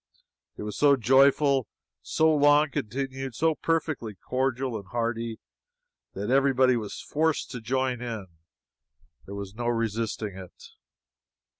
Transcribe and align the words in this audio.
It 0.57 0.63
was 0.63 0.75
so 0.77 0.95
joyful 0.95 1.67
so 2.01 2.33
long 2.33 2.71
continued 2.71 3.35
so 3.35 3.53
perfectly 3.53 4.15
cordial 4.15 4.75
and 4.75 4.87
hearty, 4.87 5.37
that 6.15 6.31
every 6.31 6.55
body 6.55 6.75
was 6.75 6.99
forced 6.99 7.51
to 7.51 7.61
join 7.61 8.01
in. 8.01 8.25
There 9.27 9.35
was 9.35 9.53
no 9.53 9.67
resisting 9.67 10.35
it. 10.35 10.69